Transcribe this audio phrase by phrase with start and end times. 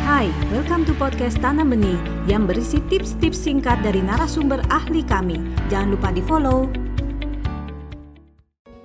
[0.00, 5.36] Hai, welcome to podcast Tanam Benih yang berisi tips-tips singkat dari narasumber ahli kami.
[5.68, 6.72] Jangan lupa di follow.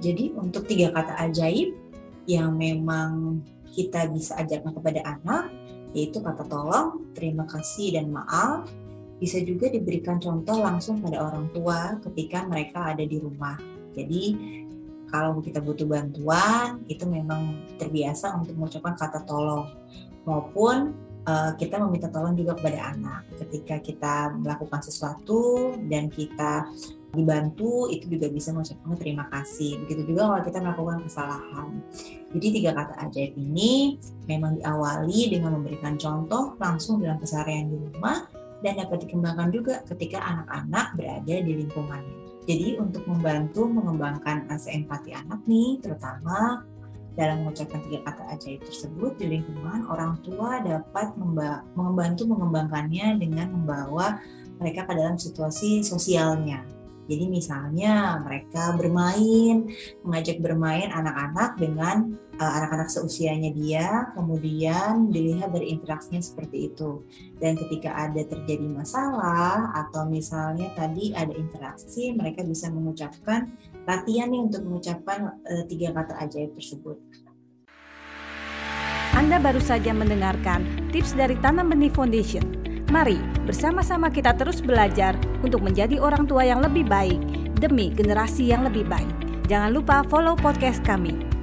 [0.04, 1.72] Jadi untuk tiga kata ajaib
[2.28, 3.40] yang memang
[3.72, 5.56] kita bisa ajarkan kepada anak,
[5.96, 8.68] yaitu kata tolong, terima kasih, dan maaf,
[9.16, 13.56] bisa juga diberikan contoh langsung pada orang tua ketika mereka ada di rumah.
[13.96, 14.36] Jadi
[15.08, 19.72] kalau kita butuh bantuan, itu memang terbiasa untuk mengucapkan kata tolong
[20.26, 20.94] maupun
[21.26, 23.22] uh, kita meminta tolong juga kepada anak.
[23.40, 26.70] Ketika kita melakukan sesuatu dan kita
[27.16, 29.80] dibantu itu juga bisa mengucapkan terima kasih.
[29.88, 31.70] Begitu juga kalau kita melakukan kesalahan.
[32.36, 33.96] Jadi tiga kata ajaib ini
[34.28, 38.28] memang diawali dengan memberikan contoh langsung dalam keseharian di rumah
[38.60, 42.18] dan dapat dikembangkan juga ketika anak-anak berada di lingkungannya.
[42.46, 46.62] Jadi untuk membantu mengembangkan rasa empati anak nih terutama
[47.16, 51.16] dalam mengucapkan tiga kata ajaib tersebut di lingkungan orang tua dapat
[51.74, 54.20] membantu mengembangkannya dengan membawa
[54.60, 56.75] mereka ke dalam situasi sosialnya
[57.06, 59.70] jadi misalnya mereka bermain,
[60.02, 67.06] mengajak bermain anak-anak dengan uh, anak-anak seusianya dia, kemudian dilihat dari interaksinya seperti itu.
[67.38, 73.54] Dan ketika ada terjadi masalah atau misalnya tadi ada interaksi, mereka bisa mengucapkan
[73.86, 76.98] latihan nih untuk mengucapkan uh, tiga kata ajaib tersebut.
[79.16, 83.18] Anda baru saja mendengarkan tips dari Tanam Benih Foundation Mari
[83.50, 87.18] bersama-sama kita terus belajar untuk menjadi orang tua yang lebih baik
[87.58, 89.10] demi generasi yang lebih baik.
[89.50, 91.35] Jangan lupa follow podcast kami.